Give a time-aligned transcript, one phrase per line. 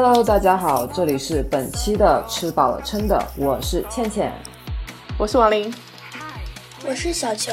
[0.00, 4.32] Hello，大家好，这里是本期的吃饱了撑的，我是倩倩，
[5.18, 5.74] 我是王琳，
[6.86, 7.52] 我是小球。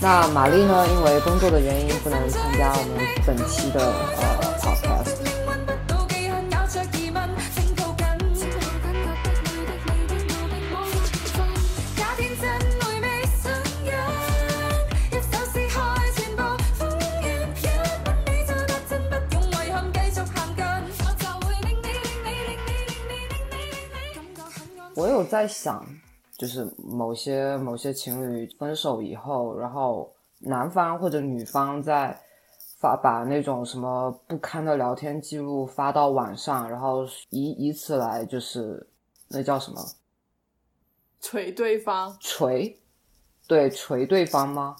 [0.00, 0.84] 那玛丽呢？
[0.88, 3.80] 因为工作的原因不能参加我们本期的
[4.20, 4.37] 呃
[25.18, 25.84] 有在想。
[26.36, 32.16] 就是某些某些情侣分手以后，然后男方或者女方在
[32.78, 38.86] 发把那种什么不堪的聊天记录发到网上，然后以以此来就是
[39.26, 39.84] 那叫什么？
[41.20, 42.16] 锤对方？
[42.20, 42.78] 锤？
[43.48, 44.76] 对，锤对方吗？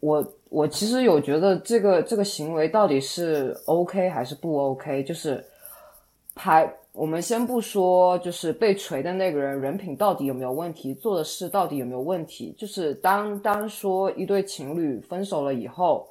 [0.00, 5.04] 我我其实有觉得这个这个行为到底是 OK 还是不 OK？
[5.04, 5.46] 就是
[6.34, 6.76] 拍。
[6.92, 12.54] 我们先不说，就是被锤的那个人人品到底有没有问题，做的事到底有没有问题。
[12.58, 16.06] 就是当当说一对情侣分手了以后，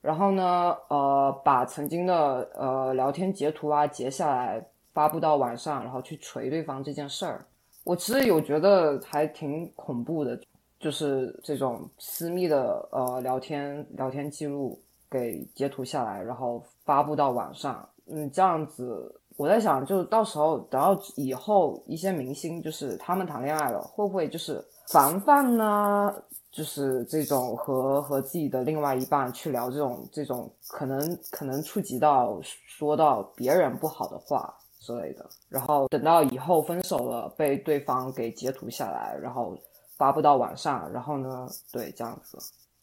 [0.00, 7.44] 然后呢，呃，把曾经的呃聊天截图啊截下来发布到网上，然后去锤对方这件事儿，
[7.84, 10.40] 我其实有觉得还挺恐怖的，
[10.80, 14.80] 就是这种私密的呃聊天聊天记录
[15.10, 19.14] 给截图下来，然后发布到网上，嗯，这样子。
[19.36, 26.14] 我在想，就到时候等到以后一些明星，就是他们谈恋爱了，会不会就是防范呢？
[26.50, 39.56] 就是这种和和自己的另外一半去聊这种这种可能可能触及到说到别人不好的话之类的，然后等到以后分手了，被对方给截图下来，然后
[39.96, 42.36] 发布到网上，然后呢，对这样子，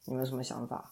[0.06, 0.92] 你们有什么想法？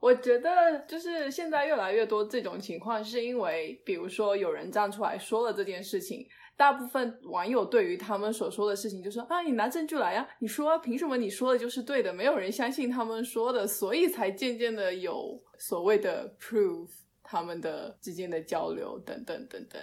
[0.00, 12.12] 我觉得就是现在越来越多这种情况，是因为比如说有人站出来说了这件事情，大部分网友对于他们所说的事情就说啊，你拿证据来呀，你说凭什么你说的就是对的？
[12.12, 16.88] 没有人相信他们说的，所以才渐渐的有所谓的 proof
[17.22, 19.80] 他们的之间的交流等等等等。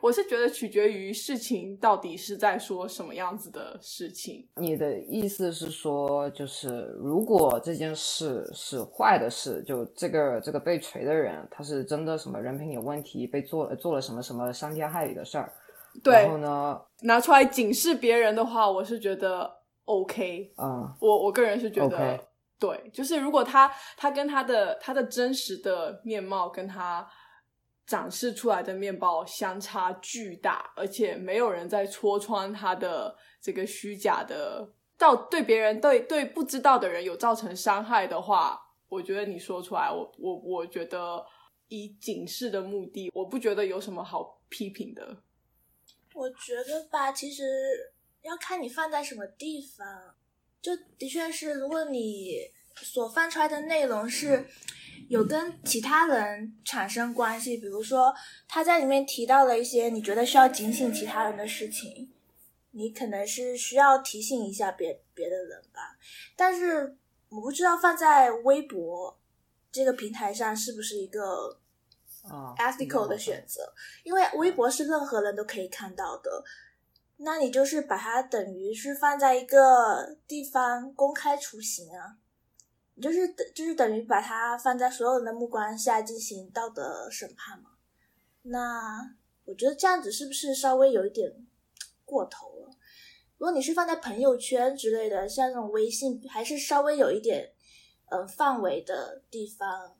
[0.00, 4.48] 我是觉得取决于事情到底是在说什么样子的事情。
[4.56, 15.52] 你的意思是说，就是如果这件事是坏的事，就这个这个被锤的人，他是真的什么人品有问题，被做了做了什么什么伤天害理的事儿。
[16.02, 16.14] 对。
[16.14, 19.50] 然后呢，拿出来警示别人的话，我是觉得
[19.84, 20.52] OK。
[20.56, 20.90] 嗯。
[21.00, 22.18] 我我个人是觉得，
[22.58, 27.06] 对，就是如果他他跟他的他的真实的面貌跟他。
[27.90, 38.56] 展示出来的面包相差巨大，而且没有人在戳穿他的这个虚假的，到对别人对对不知道的人有造成伤害的话，
[38.88, 41.26] 我觉得你说出来，我我我觉得
[41.66, 45.24] 以警示的目的，我不觉得有什么好批评的。
[46.14, 47.42] 我觉得吧，其实
[48.22, 50.14] 要看你放在什么地方，
[50.62, 52.36] 就的确是，如果你
[52.76, 54.46] 所放出来的内容是。
[55.10, 58.14] 有跟其他人产生关系，比如说
[58.46, 62.12] 他在里面提到了一些你觉得需要警醒其他人的事情，
[62.70, 65.98] 你可能是需要提醒一下别别的人吧。
[66.36, 66.96] 但是
[67.28, 69.18] 我不知道放在微博
[69.72, 71.58] 这个平台上是不是一个
[72.22, 76.44] 啊 ethical 的选择，因为微博是任何人都可以看到的，
[77.16, 82.14] 那你就是把它等于是放在一个地方公开处刑啊。
[83.00, 87.70] 就是等，就是等于把它放在所有人的目光下进行道德审判嘛？
[88.42, 91.46] 那我觉得这样子是不是稍微有一点
[92.04, 92.70] 过头了？
[93.38, 97.52] 如果你是放在朋友圈之类的，像那种微信，还是稍微有一点
[98.10, 99.96] 嗯范围的地方，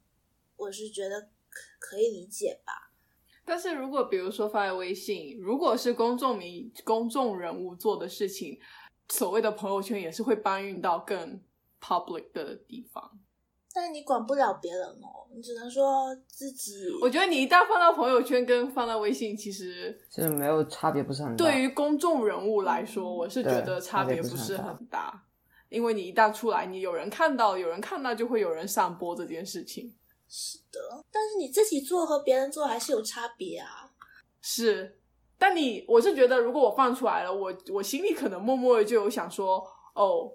[0.56, 2.92] 我是觉得可可以理解吧。
[3.44, 8.60] 但是如果比如说发在微信，如果是公众名、公众人物做的事情，
[9.08, 11.42] 所谓的朋友圈也是会搬运到更。
[11.80, 13.18] Public 的地方，
[13.72, 16.72] 但你管不了别人哦，你只能说自己。
[17.00, 21.44] 我觉得你一旦放到朋友圈跟放到微信，其实其实没有差别，不是很大。
[21.44, 25.24] 对于公众人物来说，我是觉得差别不是很大，
[25.68, 29.94] 因为你一旦出来，你有人看到，有人看到，就会有人上播这件事情。
[30.28, 33.90] 是的，但是你自己做和别人做还是有差别啊。
[34.40, 34.98] 是，
[35.38, 40.32] 但你我是觉得，如果我放出来了，我我心里可能默默的就有想说，哦。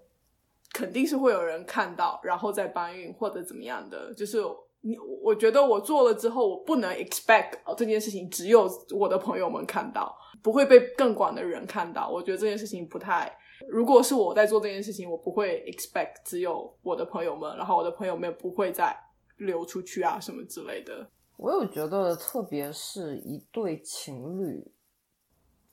[0.76, 4.14] 肯定是会有人看到，然后再搬运或者怎么样的。
[4.14, 4.44] 就是
[4.82, 10.14] 你我觉得我做了之后，我不能 expect 这件事情只有我的朋友们看到，
[10.44, 12.10] 不会被更广的人看到。
[12.10, 13.34] 我觉得这件事情不太。
[13.70, 18.94] 如果是我在做这件事情，我不会 expect 只有我的朋友们，然后我的朋友们不会再
[19.38, 21.10] 流出去啊什么之类的。
[21.38, 24.70] 我有觉得，特别是一对情侣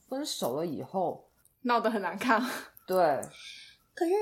[0.08, 1.28] 分手了以后，
[1.62, 2.40] 闹得很难看。
[2.86, 3.20] 对，
[3.94, 4.12] 可是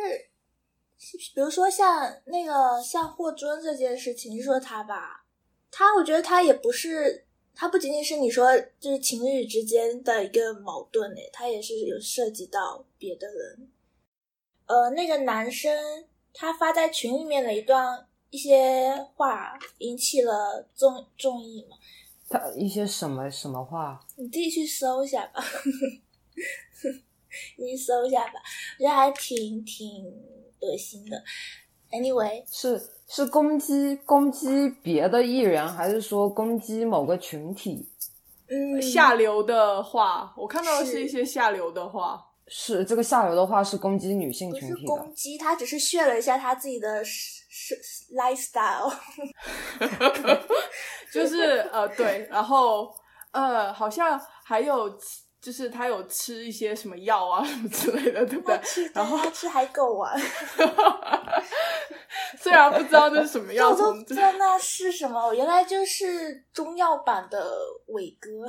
[1.34, 5.24] 比如说像那个像霍尊这件事情，你说他吧，
[5.70, 7.26] 他我觉得他也不是。
[7.52, 8.46] 他不仅仅是你说
[8.78, 13.68] 就是情侣之间的一个矛盾诶，他也是有涉及到别的人。
[14.64, 15.76] 呃，那个男生
[16.32, 21.76] 他发在群里面的一段一些话引起了众众议嘛？
[22.30, 24.00] 他一些什么什么话？
[24.16, 25.44] 你自己去搜一下吧，
[27.58, 28.34] 你搜一下吧，
[28.78, 29.84] 我觉得还挺挺
[30.60, 31.22] 恶心的。
[31.90, 32.80] Anyway，是。
[33.12, 37.88] 是攻击攻击别的艺人，还是说攻击某个群体？
[38.46, 42.24] 嗯，下流的话，我看到的是一些下流的话。
[42.46, 44.94] 是这个下流的话是攻击女性群体的。
[44.94, 47.42] 攻击他只是炫了一下他自己的是
[48.14, 48.94] lifestyle。
[51.12, 52.94] 就是呃对，然后
[53.32, 54.96] 呃好像还有
[55.40, 58.60] 就是他有吃一些什么药啊什么之类的，对不对？
[58.92, 60.14] 然后他吃海狗丸。
[62.38, 65.32] 虽然不知道那是什么药，我都不知道那是什么。
[65.34, 67.50] 原来就是中药版的
[67.88, 68.46] 伟哥。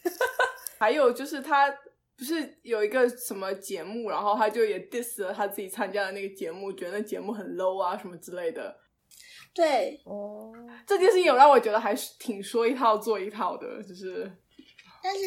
[0.78, 1.70] 还有就是他
[2.16, 8.76] 不是有一个什么节目，然后他就也 diss 了他自己参加的那个节目，觉得那节目很 low 啊什么之类的。
[9.54, 10.52] 对，哦，
[10.86, 14.30] 这件事情有让我觉得还是挺说一套做一套的，就是。
[15.02, 15.20] 但是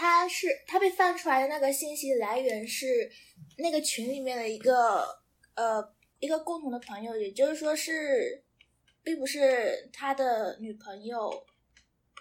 [0.00, 3.10] 他是他被放出来的那个信息来源是
[3.58, 5.04] 那个群里面的一个
[5.54, 5.94] 呃。
[6.22, 8.44] 一个共同的朋友，也就是说是，
[9.02, 11.32] 并不是他的女朋友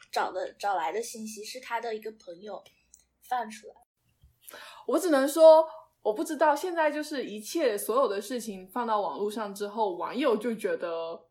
[0.10, 2.64] 找的找来的信息，是他的一个朋友
[3.22, 3.74] 放出来。
[4.88, 5.68] 我只能说，
[6.02, 6.56] 我不知道。
[6.56, 11.28] 现在就是一切所有的事情放到网络上之后，网友就觉得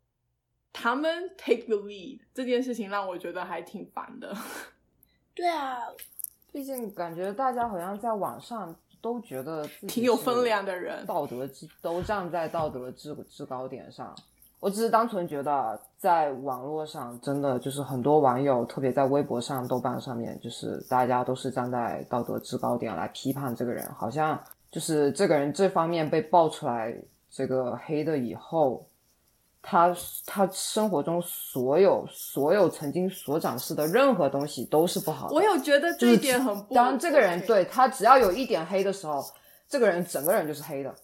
[0.71, 4.37] 他们 take the lead 这件事情让我觉得还挺烦的。
[5.35, 5.79] 对啊，
[6.59, 8.75] 毕竟感觉大家好像在网上。
[9.01, 14.13] 都觉得挺有分量的人，道德制都站在道德制制高点上。
[14.59, 24.37] 我只是单纯觉得，在网络上真的就是很多网友，特别在微博上、豆瓣上面，就是大家都是站在道德制高点来批判这个人，好像
[24.69, 26.93] 就是这个人这方面被爆出来
[27.31, 28.85] 这个黑的以后。
[29.71, 29.95] 他
[30.25, 35.35] 他生活中所有所有曾经所展示的任何东西都是不好的。
[35.35, 36.75] 我有觉得这一点很不。
[36.75, 39.23] 当这个人对他只要有一点黑的时候，
[39.69, 40.95] 这个人整个人就是黑的。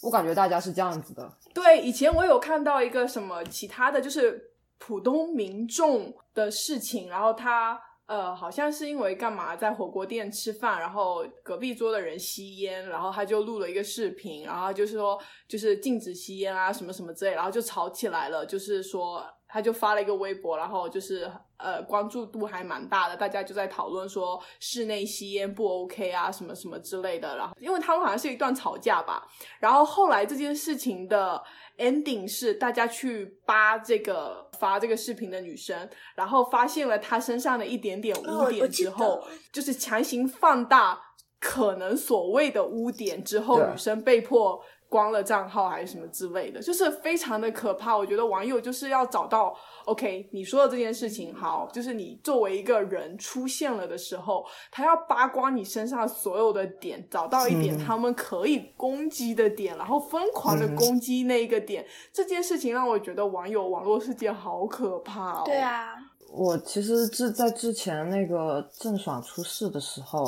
[0.00, 1.30] 我感觉大家是这样子的。
[1.52, 7.78] 对，以前我有看到一个什么其他的就是普通民众的事情，然后他。
[8.06, 15.18] 呃，好像是因为干嘛在火锅店吃饭，然后隔壁桌的人吸烟，然后他就录了一个视频，然后就是说
[15.48, 29.24] 就是禁止吸烟啊什么什么之类，然后就吵起来了，就是说他就发了一个微博，然后就是呃关注度还蛮大的，大家就在讨论说室内吸烟不 OK 啊什么什么之类的，然后因为他们好像是一段吵架吧，
[29.60, 31.40] 然后后来这件事情的。
[31.76, 39.20] ending 是大家去扒这个发这个视频的女生，然后发现了她身上的一点点污点之后，
[39.52, 40.96] 就是强行放大
[41.40, 44.64] 可能所谓的污点之后，女生被迫。
[44.94, 47.96] 关了账号还是什么之类的，就是非常的可怕。
[47.96, 49.52] 我觉得网友就是要找到
[49.86, 61.84] ，OK，你说的这件事情好，就是你作为一个人出现了的时候，他要扒光你身上所有的点，找到一点他们可以攻击的点，然后疯狂的攻击那一个点。
[62.12, 65.42] 这件事情让我觉得网友网络世界好可怕哦。
[65.44, 65.96] 对啊，
[66.30, 70.24] 我其实之在之前那个郑爽出事的时候。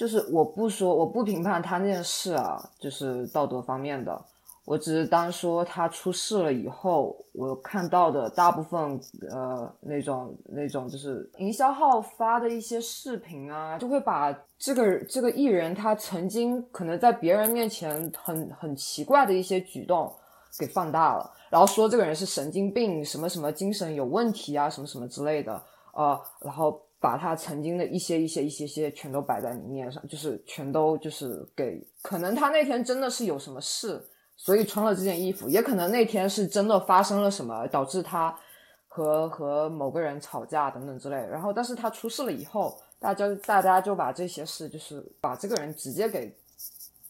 [0.00, 4.18] 就是我不说，我不评判他那件事啊，就是道德方面的。
[4.64, 8.98] 我只是单说他出事了以后，我看到的大部分
[9.30, 20.10] 呃那种那种就是营销号发的一些视频啊，就会把这个这个艺人他曾经可能在别人面前很很奇怪的一些举动
[20.58, 26.80] 给放大了，然后说这个人是神经病，什么什么精神有问题啊，什么什么之类的，呃，然后。
[27.00, 38.38] 把他曾经的一些一些一些些全都摆在你面上，就是全都就是给，可能他那天真的是有什么事，所以穿了这件衣服，也可能那天是真的发生了什么，导致他
[38.86, 41.16] 和和某个人吵架等等之类。
[41.16, 46.30] 然后，但是他出事了以后，大家大家就把这些事，就是把这个人直接给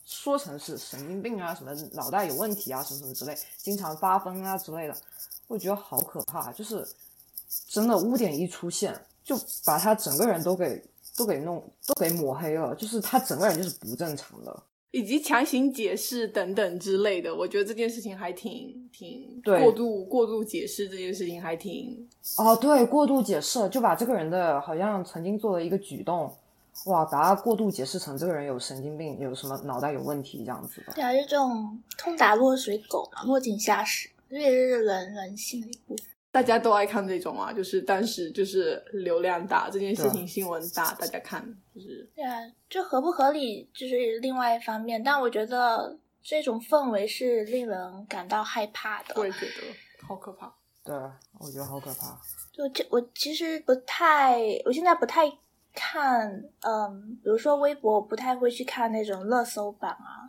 [0.04, 4.94] 说成是神经病啊，什么脑袋有问题啊，什么什么之类，经常发疯啊之类的。
[5.48, 6.86] 我觉得好可怕，就是
[7.66, 10.82] 真的污点一出现，就把他整个人都给
[11.16, 14.62] 都给弄都给抹黑了，就是他整个人就是不正常的。
[14.92, 26.34] 以及强行解释等等之类的，我觉得这件事情还挺挺对过度过度解释这件事情还挺哦，对，过度解释，就把这个人的好像曾经做的一个举动，
[26.86, 30.92] 哇，把他过度解释成这个人有神经病，有什么脑袋有问题这样子的。
[30.94, 36.06] 对啊，就这种通打落水狗嘛，落井下石，这也是人人性的一部分。
[36.32, 41.44] 大家都爱看这种啊，就是但是就是流量大这件事情新闻大，大家看
[41.74, 49.14] 就是对啊，这合不合理就是另外一方面，但我觉得这种氛围是令人感到害怕的。
[49.16, 50.54] 我也觉得好可怕。
[50.84, 50.94] 对，
[51.38, 52.18] 我觉得好可怕。
[52.52, 55.30] 就这，我其实不太，我现在不太
[55.74, 56.28] 看，
[56.60, 60.24] 嗯，比如说微博，我不太会去看那种热搜榜啊，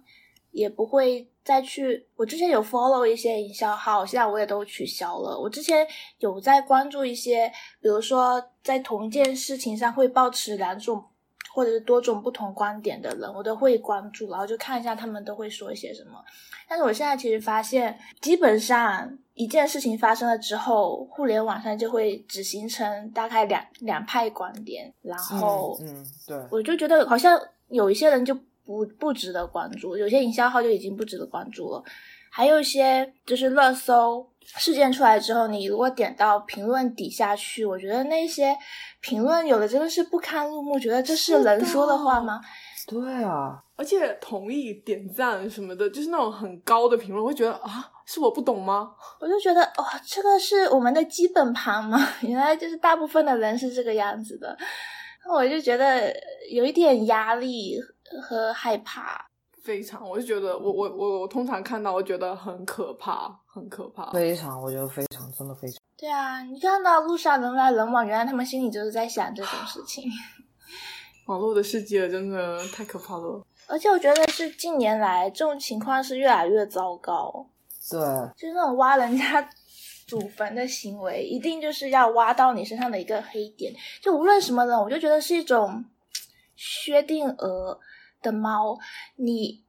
[0.51, 2.07] 也不会再去。
[2.15, 5.37] 我之前有 follow 一些营销号，现在我也都取消了。
[5.37, 5.85] 我之前
[6.19, 11.03] 有在关注一些，比如说在同一件事情上会保持两种
[11.53, 16.23] 或者是多种不同观点的人，我都会关注，然后就看一下他们都会说一些什么。
[16.67, 28.33] 但是我现在其实发现，基本上一件事情发生了之后，互联网上就会只形成大概两两派观点，然后嗯，嗯对，我就觉得好像有一些人就
[28.71, 31.83] 不不值得关注，有些营销号就已经不值得关注了，
[32.31, 38.55] 还有一些就是热搜事件出来之后，你如果点到评论底下去，我觉得那些
[39.01, 42.39] 评论有的真的是不堪入目，觉得这是人说的话吗？
[42.87, 48.91] 对啊，而且同意点赞什么的，就是那种很高的评论，我会觉得啊，是我不懂吗？
[49.19, 51.99] 我就觉得哇、这个是我们的基本盘吗？
[52.21, 54.57] 原来就是大部分的人是这个样子的，
[55.25, 56.11] 那我就觉得
[56.49, 57.77] 有一点压力
[58.19, 59.27] 和害怕。
[59.63, 64.09] 非常，我就觉得我我我我通常看到，我觉得很可怕，很可怕。
[64.11, 65.79] 非常，我觉得非常，真的非常。
[65.95, 70.03] 对啊，你看到路上人来人往，原来他们心里就是在想这种事情。
[71.27, 73.45] 网络的世界真的太可怕了。
[73.67, 77.45] 而且我觉得是近年来这种情况是越来越糟糕，
[77.89, 77.99] 对，
[78.35, 79.47] 就是那种挖人家
[80.07, 83.71] 祖坟的行为，一定就是要挖到你身上的一个黑点。
[84.01, 85.85] 就无论什么人，我就觉得是一种
[86.57, 87.77] 薛定谔
[88.21, 88.77] 的猫。
[89.15, 89.63] 你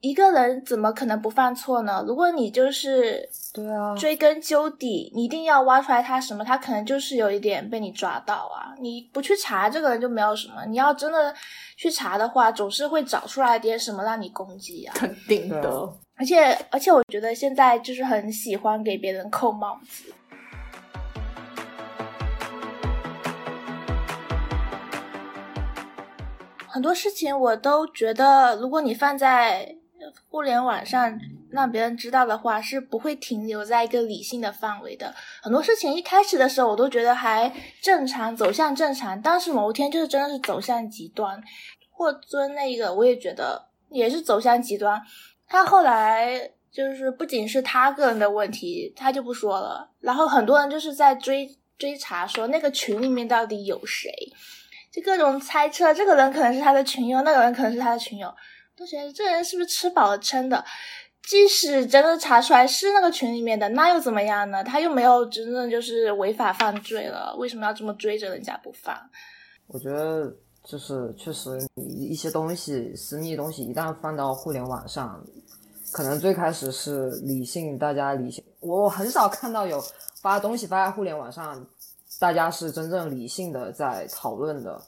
[0.00, 2.04] 一个人怎么可能不犯错呢？
[2.06, 8.74] 如果你就是对啊，追根究底，你一定要挖出来他什么，他可能就是有一点被你抓到啊。
[8.80, 10.64] 你不去查，这个人就没有什么。
[10.66, 11.32] 你要真的
[11.76, 14.92] 去查的话，总是会找出来点什么让你攻击啊。
[14.96, 20.12] 肯定的而且而且，我觉得现在就是很喜欢给别人扣帽子。
[26.72, 29.76] 很多事情我都觉得，如果你放在
[30.30, 35.14] 互联网上让别人知道的话，是不会停留在一个理性的范围的。
[35.42, 37.52] 很多事情一开始的时候，我都觉得还
[37.82, 41.38] 正常，走向正常，但是某一天就是真的是走向极端。
[41.90, 44.98] 霍尊那个，我也觉得也是走向极端。
[45.46, 54.10] 他后来就是不仅是他个人的问题，他就不说了，然后很多人就是在追追查说那个群里面到底有谁，
[54.92, 58.32] 就各种猜测，这个人可能是他的群友，那个人可能是他的群友，
[58.76, 60.62] 都觉得这人是不是吃饱了撑的？
[61.26, 64.62] 即使真的查出来是那个群里面的，那又怎么样呢？
[64.62, 68.94] 他又没有真正就是违法犯罪了，为什么要这么追着人家不放？
[69.68, 70.30] 我觉得
[70.64, 75.24] 就是确实，一些东西私密东西一旦放到互联网上，
[75.92, 78.44] 可能最开始是理性，大家理性。
[78.58, 79.80] 我我很少看到有
[80.20, 81.64] 发东西发在互联网上，
[82.22, 84.80] 大家是真正理性的在讨论的，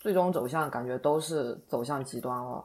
[0.00, 2.64] 最终走向感觉都是走向极端了。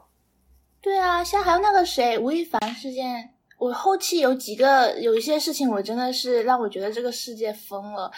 [0.80, 8.10] 对啊，像还有那个谁吴亦凡事件，我后期有几个有一些事情，我真的是让我觉得这个世界疯了。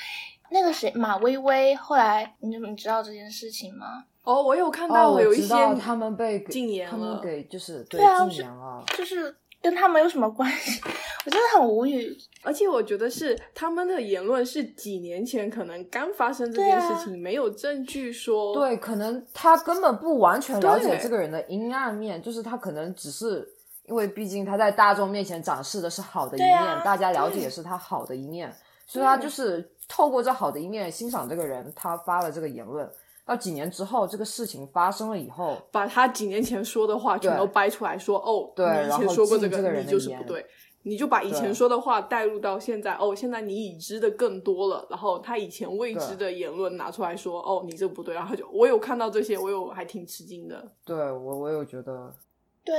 [0.51, 4.03] 那个谁马薇薇，后来你你知道这件事情吗？
[4.25, 8.83] 哦，我有看哦，到有一些他们被禁言了他们了给就是对啊禁言了。
[8.95, 10.79] 就是跟他们有什么关系？
[11.25, 12.15] 我真的很无语。
[12.43, 23.49] 而且我觉得是他们的言论是几年前可能刚发生这件事情，没有证据说对，可能他根本不完全了解这个人的阴暗面，就是他可能只是
[23.87, 28.53] 因为毕竟他在大众面前展示的是好的一面，啊大家了解是他好的一面，
[28.85, 32.87] 所以他就是透过这好的一面欣赏这个人，他发了这个言论。
[33.25, 40.45] 到几年之后，这个事情发生了以后，把他几年前说的话全都掰出来说，哦，对你以前然后说过个，这个人你就是不对，
[40.83, 52.13] 你就把以前说的话带入到现在，哦，现在你已知的更多了，然后他以前未知的言论拿出来说，哦，你这不对，然后就我有看到这些，我有还挺吃惊的，对我我有觉得，
[52.63, 52.75] 对，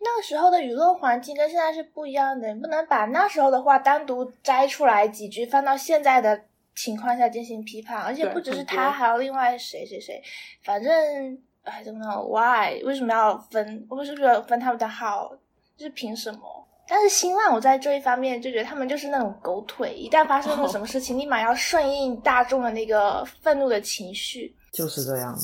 [0.00, 10.22] 那个时候的舆论环境跟现在是不一样的，你不能把那时候的话单独摘出来几句放到现在的情况下进行批判，而且不只是他，还有另外谁谁谁，
[10.64, 10.92] 反正
[11.62, 13.86] 哎，怎么 know why 为什么要分？
[13.90, 15.32] 为什么要分他们的号？
[15.76, 16.40] 就是凭什么？
[16.88, 24.54] 但是新浪，我在这一方面就觉得他们就是那种狗腿，一旦发生了什么事情， 立马要顺应大众的那个愤怒的情绪。
[24.72, 25.38] 就是这样。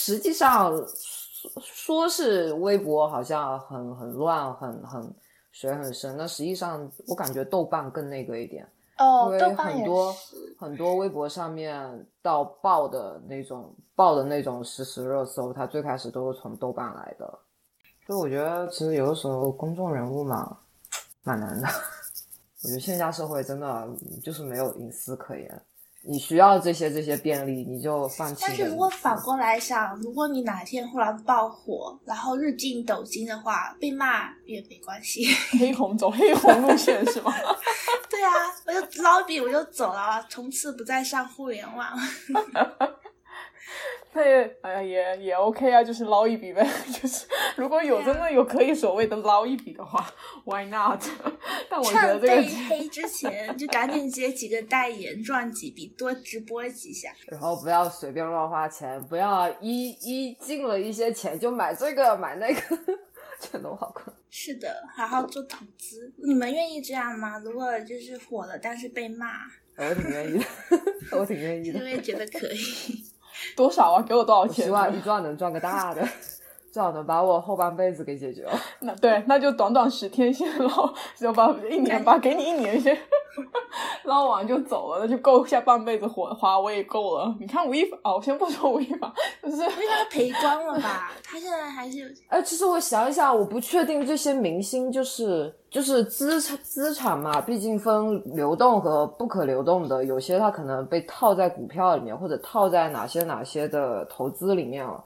[0.00, 5.14] 实际上说说是微博好像很很乱，很很
[5.52, 8.66] 水很深，那实际上我感觉豆瓣更那个一点。
[9.02, 10.14] 哦因，为很多。
[10.58, 17.26] 很多微博上面到爆的那种爆的那种实时热搜，它最开始都是从豆瓣来的。
[18.06, 20.58] 所以我觉得其实有的时候公众人物嘛，
[21.24, 21.66] 蛮难的。
[22.62, 23.88] 我觉得线下社会真的
[24.22, 25.62] 就是没有隐私可言，
[26.04, 28.44] 你需要这些这些便利，你就放弃。
[28.46, 35.26] 但是如果反过来想，如果你哪天忽然爆火，然后日进斗金的话，被骂也没关系。
[35.58, 37.32] 黑红走黑红路线是吗？
[38.10, 38.30] 对啊，
[38.66, 41.88] 我就捞一笔我就走了，从此不再上互联网。
[44.14, 46.62] 那也哎呀也也 OK 啊，就是捞一笔呗。
[46.92, 47.26] 就是
[47.56, 50.06] 如果有真的有可以所谓的捞一笔的话
[50.44, 51.02] ，Why not？
[51.70, 57.10] 但我觉得趁被黑之前，就赶紧接几个代言，赚几笔，多直播几下。
[57.28, 62.60] 然后不要随便乱花钱，不要一一进了一些钱就买这个买那个，
[63.40, 64.14] 全都好困。
[64.28, 66.12] 是的，好好做投资。
[66.18, 67.38] 你们愿意这样吗？
[67.38, 69.26] 如果就是火了，但是被骂，
[69.76, 70.44] 我挺愿意的，
[71.18, 73.04] 我挺愿意的因为觉得可以。
[73.56, 74.02] 多少啊？
[74.02, 74.64] 给我多少我钱？
[74.66, 76.02] 希望一赚能赚个大的，
[76.72, 78.52] 最好能把我后半辈子给解决了。
[78.80, 82.96] 那对，那就短短十天先捞，就把一年吧，给你一年先
[84.04, 87.34] 捞完就走了，那就够下半辈子活花，我也够了。
[87.38, 89.12] 你看吴亦凡，哦，我先不说吴亦凡，
[89.42, 91.12] 就是因为他赔光了吧？
[91.24, 105.02] 他现在还是有 哎，其实我想一想，我不确定这些明星就是就是资产资产嘛，毕竟分流动和不可流动的，有些他可能被套在股票里面，或者套在哪些哪些的投资里面了。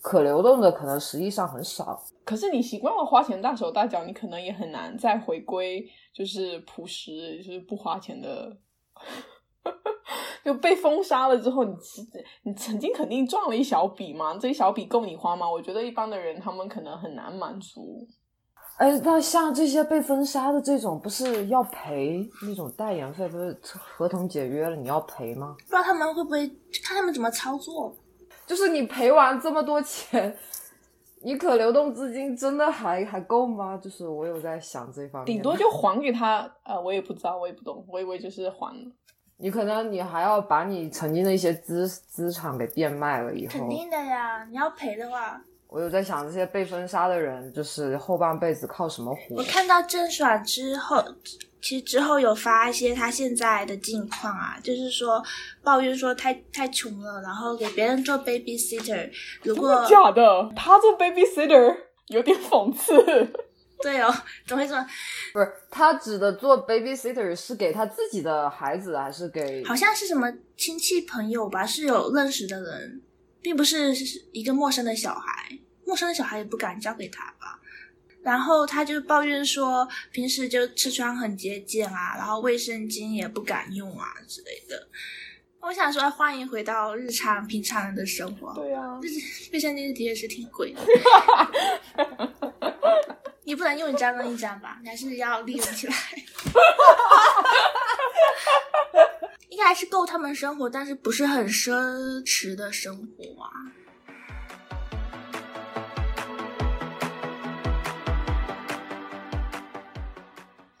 [0.00, 2.00] 可流动的可能实际上很少。
[2.28, 5.82] 可是你习惯了花钱大手大脚，你可能也很难再回归
[6.14, 8.54] 就是朴实，就是不花钱的。
[10.44, 12.08] 就被封杀了之后，你其实
[12.42, 15.50] 你曾经肯定赚了一小笔嘛，这一小笔够你花吗？
[15.50, 18.06] 我觉得一般的人他们可能很难满足。
[18.76, 23.26] 哎，那像这些被封杀的这种，不是要赔那种代言费？
[23.26, 25.56] 不是合同解约了，你要赔吗？
[25.60, 26.46] 不知道他们会不会
[26.84, 27.96] 看他们怎么操作。
[28.46, 30.36] 就是你赔完这么多钱，
[31.22, 33.76] 你可流动资金真的还还够吗？
[33.76, 38.90] 就是我有在想这方面，顶多就还给他，呃，我也不知道，我也不懂，我以为就是还了。
[39.40, 49.44] 你可能你还要把你曾经的一些资资产给变卖了以后肯，定的呀，你要赔的话，我有在想这些被封杀的人，就是后半辈子靠什么活我？
[49.44, 51.04] 看到郑爽之后，
[51.60, 55.22] 其实之后有发一些她现在的近况啊，就是说
[55.62, 59.10] 抱怨说太太穷了，然后给别人做 babysitter，
[59.42, 61.76] 如果假的，他做 babysitter
[62.06, 63.30] 有点讽刺。
[63.80, 64.12] 对哦，
[64.44, 64.84] 怎么会这么？
[65.32, 69.62] 不是他指的做 babysitter 是给他自己的孩子，还是给？
[69.64, 73.00] 好像是什么亲戚朋友吧，是有认识的人，
[73.40, 73.94] 并不是
[74.32, 77.58] 一个陌生的小孩，陌生的小孩也不敢交给他吧。
[78.22, 84.88] 然后他就抱怨说，平时就吃穿很节俭啊，然后卫生巾也不敢用啊之类的。
[85.60, 88.52] 我想说，欢迎回到日常平常人的生活。
[88.54, 89.00] 对啊，
[89.52, 90.80] 卫生巾的确是挺贵的，
[93.44, 94.78] 你不能用一张扔一张吧？
[94.82, 95.94] 你还是要利用起来。
[99.58, 101.72] 应该是够他们生活，但是不是很奢
[102.22, 103.50] 侈的生活啊。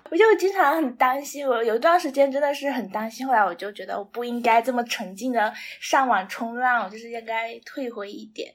[0.08, 8.54] 我就经常很担心，我有一段时间真的是很担心，后来我就觉得我不应该这么沉浸的上网冲浪，我就是应该退回一点。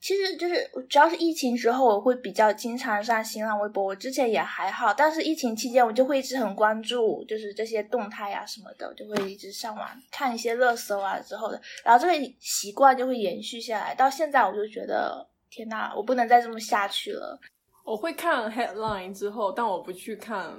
[0.00, 3.84] 其实就是主要是疫情之后，我会比较经常上新浪微博。
[3.84, 13.94] 我之前也还好，但是疫情期间我就会一直很关注，就是这些动态啊什么的，我就会一直上网看一些热搜啊之后的，然后这个习惯就会延续下来。
[13.94, 17.38] 到现在我就觉得，天呐，我不能再这么下去了。
[17.84, 20.54] 我会看 headline 之后，但我不去看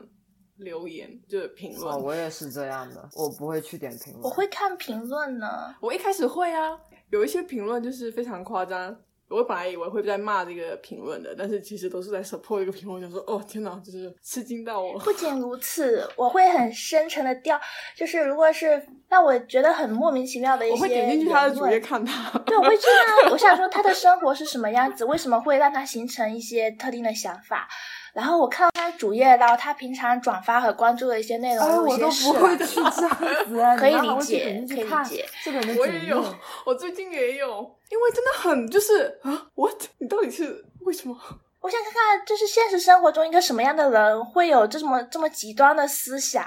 [0.57, 1.95] 留言，就是评论。
[1.95, 4.23] 哦，我也是这样的，我不会去点评论。
[4.23, 6.77] 我会看评论呢，我一开始会啊，
[7.11, 8.99] 有一些评论就是非常夸张，
[9.29, 14.97] 我本来以为会在骂这个评论的，但是其实都是在 support 这个评论，想说哦天哪，就是吃惊到我。
[14.99, 17.59] 不仅如此，我会很深沉的掉，
[17.95, 22.37] 就是如果是让我觉得很莫名其妙的一些，我会点进去他的主页看他。
[22.39, 22.83] 对，我会去
[23.27, 27.67] 啊，我想说他的生活是什么样子，为什么会让他形成一些特定的想法。
[28.13, 35.25] 然后我看到他主页，然后他平常转发和关注的一些内容，我都不会去 这样子，可以理解，可以理解。
[35.43, 36.23] 这个我也有，
[36.65, 37.47] 我最近也有，
[37.89, 39.81] 因为真的很就是啊，what？
[39.99, 41.15] 你到底是为什么？
[41.61, 46.45] 我想看看，就是现实生活中一个什么样的人会有这么这么极端的思想，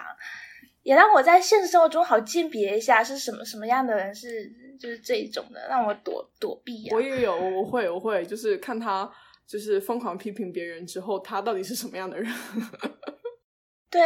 [0.83, 6.89] 也让我在现实生活中好鉴别一下是什么什么样的人是就是这一种的，让我躲躲避。
[6.91, 9.09] 我也有，我会，我会，就是看他。
[9.47, 12.33] 就是疯狂批评别人之后，他到底是什么样的人？
[13.91, 14.01] 对，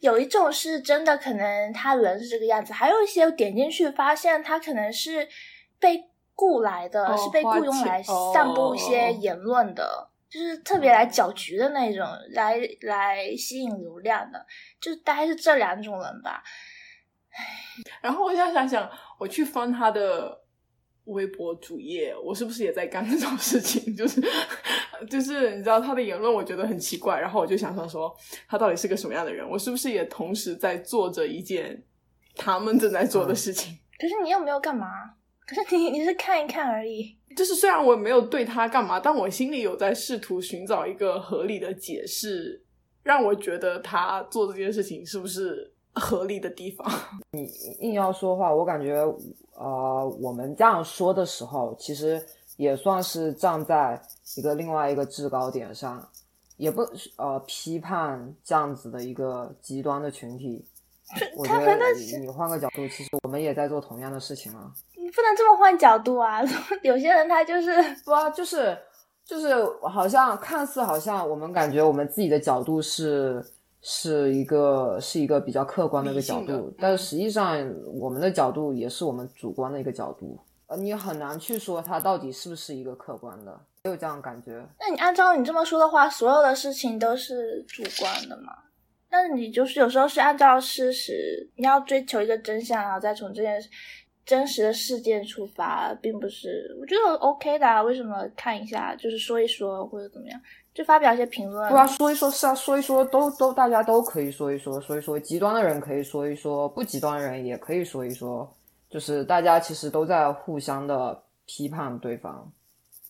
[0.00, 5.26] 有一种是真的，可能他人是这个样子；，还有一些点进去发现他可能是
[5.78, 14.44] 被雇来的，是被雇佣来散布一些言论的，就是特别来搅局的那种，来来吸引流量的，
[14.78, 16.42] 就大概是这两种人吧。
[18.02, 20.41] 然后我现在想想，我去翻他的。
[21.06, 23.94] 微博主页，我是不是也在干这种事情？
[23.96, 24.22] 就是，
[25.10, 27.18] 就是你知道他的言论，我觉得很奇怪。
[27.20, 28.14] 然后我就想想说，
[28.48, 29.48] 他到底是个什么样的人？
[29.48, 31.82] 我是不是也同时在做着一件
[32.36, 33.76] 他们正在做的事情？
[33.98, 34.86] 可是你又没有干嘛？
[35.46, 37.18] 可是你你是看一看而已。
[37.36, 42.62] 就是虽然我没有对他干嘛，但我心里有在试图寻找一个合理的解释，
[43.02, 45.71] 让我觉得他做这件事情是不是？
[45.94, 46.90] 合理的地方，
[47.32, 47.44] 你
[47.80, 48.94] 硬要说话，我感觉，
[49.54, 52.24] 呃，我们这样说的时候，其实
[52.56, 54.00] 也算是站在
[54.36, 56.02] 一个另外一个制高点上，
[56.56, 56.82] 也不
[57.16, 60.64] 呃批判这样子的一个极端的群体。
[61.36, 61.76] 我觉得
[62.18, 64.72] 你换个角度，其实我们也在做同样的事情啊。
[64.96, 66.40] 你不能这么换角度啊！
[66.82, 67.70] 有些人他就是
[68.02, 68.78] 不啊，就是
[69.26, 73.44] 就是好像看似好像我们感觉我们自己的角度是。
[73.82, 77.58] 是一个是一个比较客观的一个角度，但是实际上
[77.92, 84.64] 我们的角度也是我们主观的一个角度，呃，你很难去说它到底是不是一个客观的，有这样感觉。
[84.78, 88.52] 那你按照你这么说的话，所有的事情都是主观的嘛？
[89.10, 93.60] 但是你就是有时候是按照事实，你要追求一个真相，然后再从这件
[94.24, 97.82] 真实的事件出发，并不是我觉得 OK 的啊。
[97.82, 100.40] 为什么看一下就是说一说或者怎么样？
[100.74, 108.50] 就发表一些评论，对啊，说一说，是啊，说一说，都都大家都可以说一说，说一说极端的人可以说一说，不极端的人也可以说一说，
[108.88, 112.50] 就是大家其实都在互相的批判对方，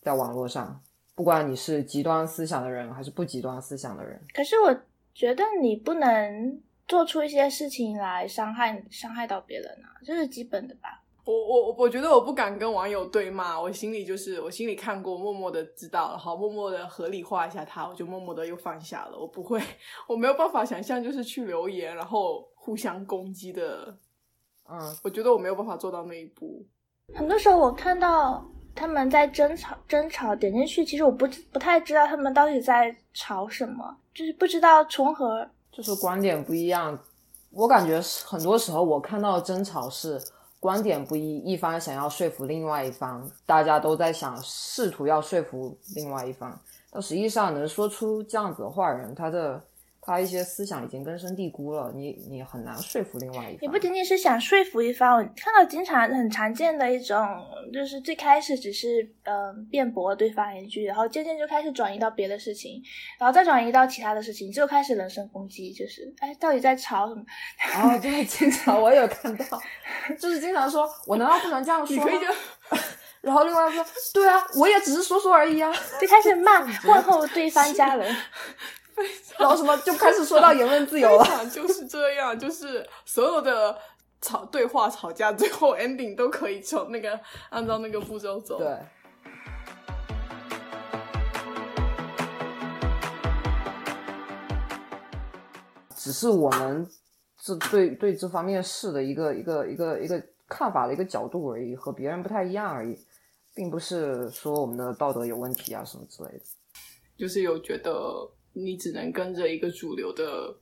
[0.01, 0.81] 在网络上，
[1.15, 4.75] 不管你是极端思想的人还是不极端思想的人，可是我
[5.13, 11.02] 觉得你不能做出一些事情来伤害伤害到别人啊，这是基本的吧。
[11.25, 19.17] 我我我觉得我不敢跟网友对骂，我心里就是我心里看过，默默的知道了，好，默默的合理化一下他，我就默默的又放下了。
[19.17, 19.61] 我不会，
[20.05, 23.97] 我没有办法想象，就是去留言然后互相攻击的，
[24.69, 26.65] 嗯，我觉得我没有办法做到那一步。
[27.15, 36.99] 很多时候我看到他们在争吵，争吵点进去，其实我不不太知道他们到底在吵什么，就是不知道从何，就是观点不一样。
[37.51, 40.19] 我感觉很多时候我看到争吵是。
[40.63, 46.57] 观点不一，一方想要说服另外一方，大家都在想试图要说服另外一方，
[46.89, 49.61] 但实际上能说出这样子的话人，他的。
[50.05, 53.57] 他一些思想已经根深蒂固了，你你很难说服另外一方。
[53.61, 57.17] 也不仅仅是想说服一方，我看到经常很常见的一种，
[57.73, 62.81] 就是最开始只是嗯辩驳对方一句，然后渐渐就开始转移到别的事情，
[63.17, 67.23] 然后再转移到其他的事情，就开始人身攻击，就是哎到底在吵什么？
[67.81, 69.61] 哦，对，经常我有看到，
[70.19, 72.11] 就是经常说，我难道不能这样说吗？
[73.21, 78.13] 然后另外说，对啊，我也只是说说而已啊，就开始骂问候对方家人。
[79.37, 83.77] 然后什么就开始说到言论自由了，就是这样，就是所有的
[84.21, 88.59] 吵对话、吵架，最后 ending 都可以从那个按照那个步骤走。
[88.59, 88.77] 对，
[95.95, 96.87] 只是我们
[97.41, 102.95] 这对对这方面事的一个一个一个一个看法的一个角度而已，和别人不太一样而已，
[103.55, 106.45] 并不是说我们的道德有问题啊什么之类的。
[107.17, 108.29] 就是有觉得。
[108.53, 110.55] 你只能跟着一个主流的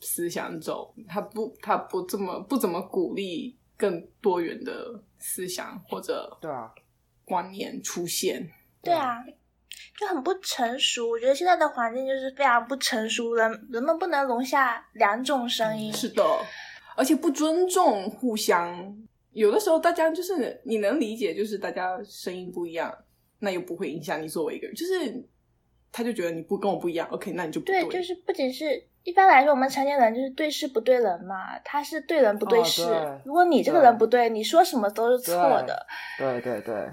[0.00, 6.72] 思想走，他不，他不这么不怎么鼓励更多元的思想或者对啊
[7.24, 8.48] 观念出现。
[8.82, 9.22] 对啊，
[9.98, 11.10] 就很不成熟。
[11.10, 15.92] 我觉得现在的环境就是非常不成熟，人人们不能容下两种声音。
[15.92, 16.24] 是的，
[16.96, 18.96] 而且不尊重互相。
[19.32, 22.92] 有的时候大家就是你能理解，就是大家声音不一样。
[23.38, 25.28] 那又不会影响你作为一个人，就是
[25.92, 32.82] 他就觉得你不跟我不一样，OK，那你就不对，对就是不仅是一般来说，我们成年人就是对事不对人嘛，他是对人不对事。
[32.84, 35.86] 哦对如果你这个人不对，你说什么都是错的。
[36.18, 36.88] 对对对，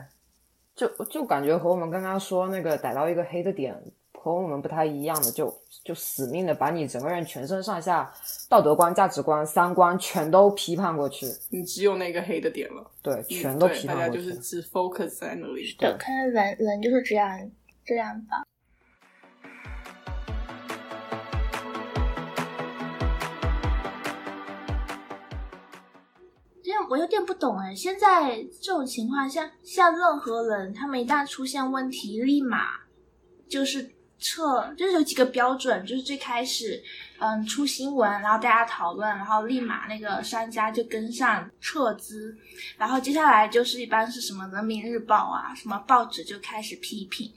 [0.75, 3.73] 就就感觉和我们刚刚说那个逮到一个黑的点
[4.11, 8.11] 和我们不太一样的，就就死命的把你整个人全身上下
[8.49, 14.23] 道德观、价值观、三观全都批判过去，你只有那个黑的点了，对，嗯全都对大家就批判过去。
[14.23, 15.73] 是只 focus 在那里。
[15.77, 17.49] 对，看来人人就是这样
[17.85, 18.43] 这样吧。
[26.89, 32.71] 我有点不懂哎，现在这种情况下，像任何人，他们一旦出现问题，立马
[33.47, 36.83] 就是撤，就是有几个标准，就是最开始，
[37.19, 42.35] 嗯，出新闻，然后大家讨论，然后立马那个商家就跟上撤资，
[42.77, 47.31] 然后接下来就是一般是什么人民日报啊，什么报纸就开始批评，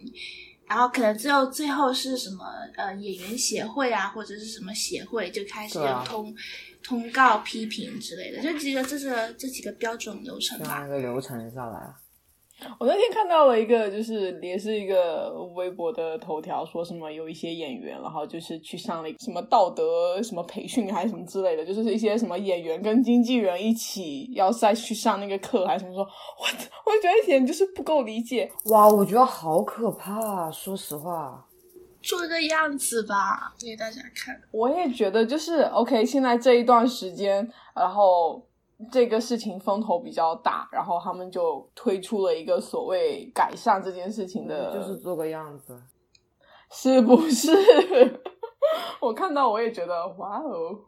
[0.66, 2.44] 然后可能最后最后是什么
[2.76, 6.34] 呃演员协会啊，或者是什么协会就开始通、
[6.82, 10.90] 通告批评之类的，就几个这是这几个标准流程吧这样一。
[10.90, 11.94] 个流程下来，
[12.78, 28.50] 我那天看到了一个，就是也是一个微博的头条，说什么有一些演员，然后就是去上了什么道德什么培训还是什么之类的，就是一些什么演员跟经纪人一起要再去上那个课还是什么说，我我觉得一点就是不够理解。
[28.66, 31.46] 哇，我觉得好可怕、啊，说实话。
[32.02, 34.36] 做个样子吧，给大家看。
[34.50, 38.44] 我也觉得就是 OK，现在这一段时间，然后
[38.90, 45.80] 这个事情风头比较大，然后他们就推出了一个所谓改善这件事情的，就是做个样子。
[46.70, 47.50] 是不是？
[49.00, 50.78] 我看到我也觉得哇哦，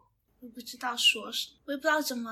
[0.41, 2.31] 我不知道说什么，我也不知道怎么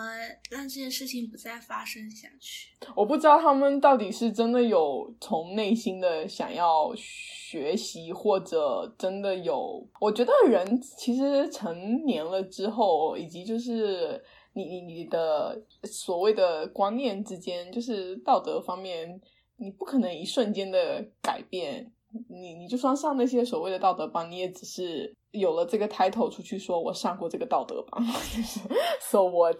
[0.50, 2.70] 让这件事情不再发生下去。
[2.96, 9.88] 我不知道他们到底是真的有从内心的想要学习，或者真的有。
[10.00, 14.20] 我觉得人其实成年了之后，以及就是
[14.54, 19.20] 你你你的所谓的观念之间，就是道德方面，
[19.58, 21.92] 你不可能一瞬间的改变。
[22.30, 28.60] 你你就算上那些所谓的道德班，你也只是有了这个 title 出去说我上过这个道德班，就是
[29.02, 29.60] so what？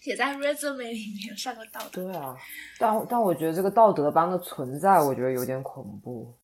[0.00, 2.34] 写在 resume 里面上过道德，对啊，
[2.78, 6.34] 但但我觉得这个道德班的存在，我觉得有点恐怖。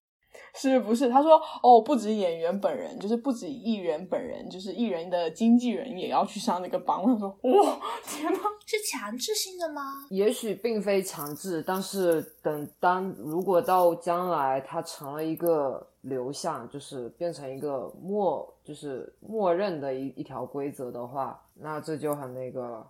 [0.56, 1.08] 是不是？
[1.08, 7.00] 他说哦，不止演员本人，就是不止艺人本人，就是艺人的经纪人也要去上那个班。
[7.00, 8.38] 我想说，哇，天呐！
[8.68, 9.82] 是强制性的吗？
[10.10, 22.84] 也许并非强制，但是等当如果到将来它成了一个流向，就是变成一个默，就是默认的一一条规则的话，那这就很那个，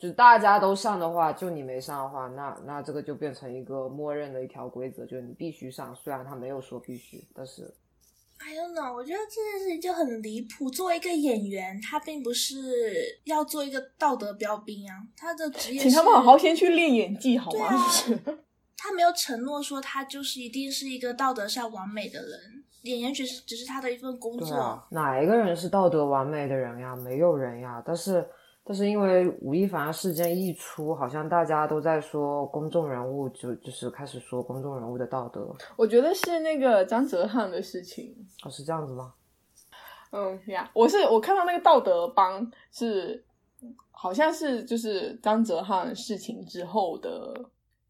[0.00, 7.72] 就大家都上的话，就你没上的话，那那这个就变成一个默认的一条规则，就是你必须上，虽然他没有说必须，但是
[8.38, 10.70] I don't know，我觉得这件事情就很离谱。
[10.70, 17.68] 作为一个演员，他并不是要做一个道德标兵啊，他的职业请他们好好先去练演技好吗？
[18.82, 24.56] 他没有承诺说他就是一定是一个道德上完美的人，演员只是只是他的一份工作。
[24.56, 26.96] 啊，哪一个人是道德完美的人呀？
[26.96, 27.82] 没有人呀。
[27.84, 28.26] 但是，
[28.70, 38.14] 但是因为吴亦凡事件一出，好像大家都在说公众人物就就是开始说公众人物的道德，我觉得是那个张哲瀚的事情。
[38.44, 39.12] 哦，是这样子吗？
[40.12, 43.24] 嗯呀，我是我看到那个道德帮是
[43.90, 47.34] 好像是就是张哲瀚事情之后的，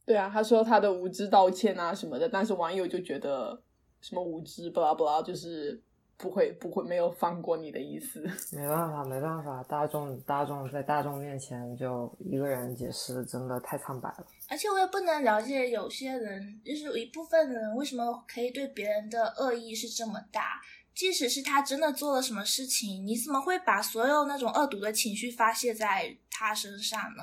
[0.07, 3.61] 对啊，他说他的无知道歉啊什么的，但是网友就觉得
[4.01, 5.79] 什么无知不拉不拉，就是
[6.21, 8.21] 不会不会没有放过你的意思。
[8.53, 14.27] 没办法，没办法，大众大众在大众面前就一个人解释，真的太苍白了。
[14.49, 20.61] 而且我也不能了解有些人，就是有一部分人为什么可以对别人的恶意是这么大。
[20.95, 27.23] 即使是他真的做了什么事情，你怎么会把所有那种恶毒的情绪发泄在他身上呢？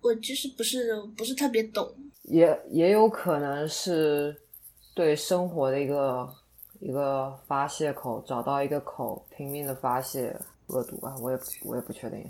[0.00, 1.94] 我就是不是不是特别懂。
[2.24, 4.34] 也也有可能是
[4.94, 6.28] 对生活的一个
[6.82, 11.14] 一个发泄口，找到一个口，拼命的发泄恶毒啊！
[11.20, 12.28] 我也不我也不确定。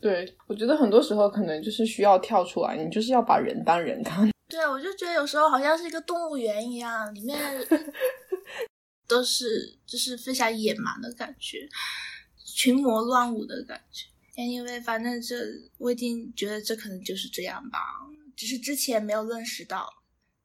[0.00, 4.26] 对，我觉得很多时候可能就是需要跳出来，你就是要把人当人看。
[4.48, 7.38] 对，我就觉得有时候好像是一个动物园一样，里面
[9.06, 11.68] 都是就是非常野蛮的感觉，
[12.44, 14.06] 群魔乱舞的感觉。
[14.40, 15.36] Anyway，反正这
[15.76, 17.78] 我已经觉得这可能就是这样吧，
[18.34, 19.86] 只是之前没有认识到，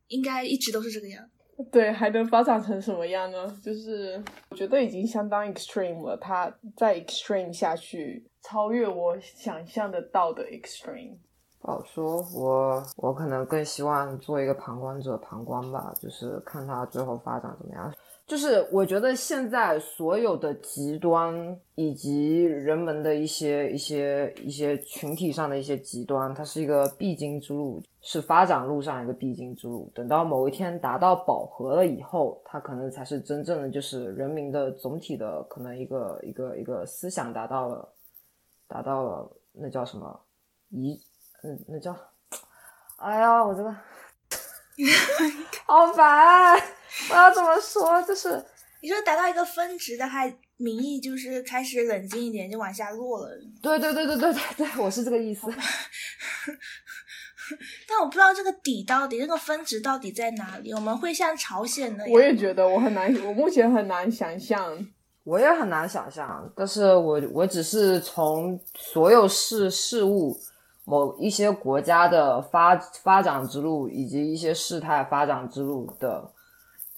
[0.07, 1.40] 应该一直都是这个样子。
[1.69, 3.59] 对，还能发展成什么样呢？
[3.61, 11.17] 就是我觉得已经相当 extreme 了，它再 extreme 下去，超越我想象得到的 extreme。
[11.59, 17.93] 不好说，我我可能更希望做一个旁观者，旁观吧，就是看他最后发展怎么样。
[18.27, 29.91] 就是我觉得现在所有的极端以及人们的一些一些一些群体上的一些极端，它是一个必经之路，是发展路上一个必经之路。
[29.93, 37.93] 等到某一天达到饱和了以后，它可能才是真正的就是人民的总体的可能一个一个一个思想达到了
[38.65, 40.21] 达到了那叫什么
[40.69, 40.97] 一
[41.43, 41.93] 嗯那叫
[42.97, 43.69] 哎呀我这个
[45.67, 46.57] 好烦。
[47.09, 48.01] 我要怎么说？
[48.03, 48.43] 就是
[48.81, 53.29] 你说达到一个分值的，还民意就是开始冷静一点，就往下落了。
[53.61, 55.47] 对对对对对对对，我是这个意思。
[57.87, 60.73] 但我不知道这个底到底，这个分值到底在哪里？
[60.73, 62.13] 我们会像朝鲜那样？
[62.13, 64.87] 我也觉得我很难，我目前很难想象。
[65.23, 70.35] 我也很难想象，但是我我只是从所有事事物、
[70.83, 76.27] 某一些国家的发发展之路，以及一些事态发展之路的。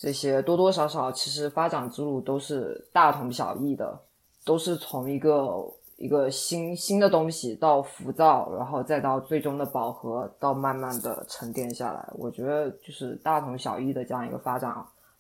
[0.04, 3.98] 这些多多少少其实发展之路都是大同小异的，
[4.44, 12.06] 都是从一个一个新新的东西到浮躁，然后再到最终的饱和，到慢慢的沉淀下来。
[12.16, 14.76] 我觉得就是大同小异的这样一个发展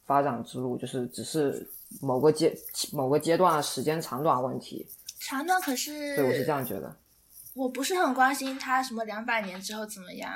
[0.05, 1.65] 发展之路，就是只是
[2.01, 2.53] 某个阶
[2.91, 4.85] 某个阶段的时间长短问题。
[5.21, 6.93] 长短可是，对，我是这样觉得。
[7.53, 10.29] 我不是很关心它什么两百年之后怎么样，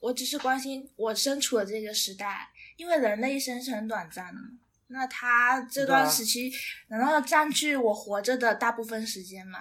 [0.00, 2.48] 我只是关心我身处的这个时代。
[2.76, 4.48] 因为人的一生是很短暂的嘛，
[4.88, 6.52] 那他这段时期
[6.88, 9.58] 难道要占据我活着的大部分时间吗？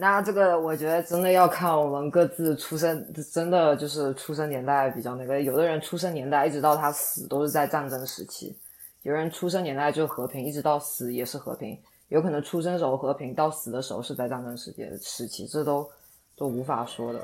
[0.00, 5.40] 那这个我觉得真的要看我们各自出生，真的就是出生年代比较那个。
[5.42, 8.56] 有的人出生年代一直到他死都是在战争时期，
[9.02, 11.76] 有人出生年代就和平，一直到死也是和平。
[12.08, 15.90] 有可能出生时候和平，到死的时候是在战争时间时期，这都
[16.36, 17.20] 都无法说的。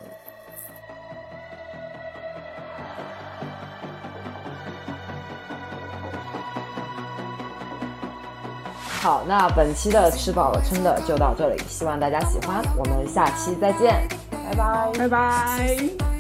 [9.04, 15.58] 好，那本期的吃饱了撑的就到这里，希望大家喜欢，我们下期再见，拜拜，拜拜，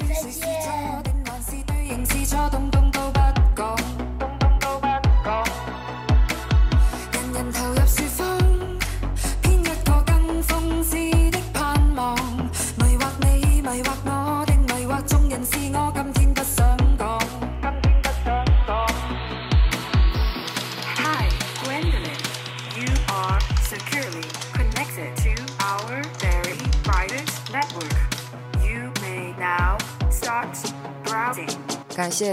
[0.06, 0.53] 再见。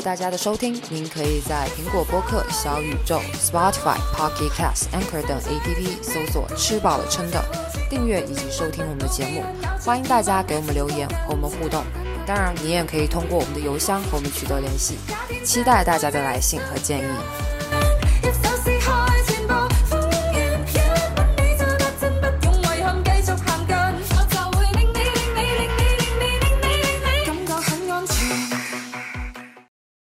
[0.01, 7.43] 大家的收听，您可以在苹果播客、小宇宙、Spotify、Pocket Cast、Anchor 等 APP 搜索“吃饱了撑的”，
[7.87, 9.43] 订阅以及收听我们的节目。
[9.79, 11.83] 欢迎大家给我们留言和我们互动，
[12.25, 14.97] 当然你也可以通过我们的邮箱和我们取得联系。
[15.45, 17.50] 期待大家的来信和建议。